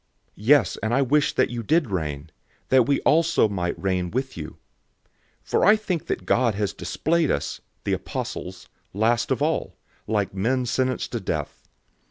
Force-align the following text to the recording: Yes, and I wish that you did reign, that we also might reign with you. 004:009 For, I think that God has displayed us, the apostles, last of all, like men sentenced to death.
Yes, 0.33 0.79
and 0.81 0.95
I 0.95 1.03
wish 1.03 1.35
that 1.35 1.51
you 1.51 1.61
did 1.61 1.91
reign, 1.91 2.31
that 2.69 2.87
we 2.87 3.01
also 3.01 3.47
might 3.47 3.77
reign 3.79 4.09
with 4.09 4.35
you. 4.35 4.53
004:009 5.43 5.43
For, 5.43 5.63
I 5.63 5.75
think 5.75 6.07
that 6.07 6.25
God 6.25 6.55
has 6.55 6.73
displayed 6.73 7.29
us, 7.29 7.61
the 7.83 7.93
apostles, 7.93 8.67
last 8.95 9.29
of 9.29 9.43
all, 9.43 9.75
like 10.07 10.33
men 10.33 10.65
sentenced 10.65 11.11
to 11.11 11.19
death. 11.19 11.67